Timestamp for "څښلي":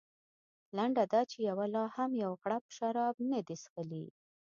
3.63-4.05